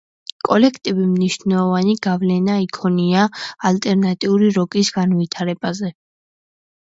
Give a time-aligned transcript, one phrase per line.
[0.47, 3.25] კოლექტივი მნიშვნელოვანი გავლენა იქონია
[3.71, 5.93] ალტერნატიული როკის განვითარებაზე.